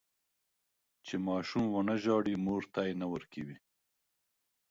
چې 1.05 1.15
ماشوم 1.27 1.65
ونه 1.69 1.95
زړي، 2.05 2.35
مور 2.45 2.63
تی 2.73 2.89
نه 3.01 3.05
ورکوي. 3.13 3.57